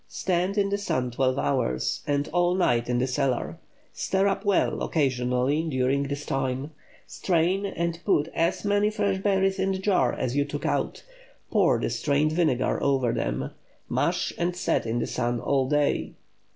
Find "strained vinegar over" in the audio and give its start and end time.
11.91-13.13